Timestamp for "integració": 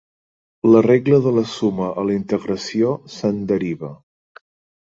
2.21-2.95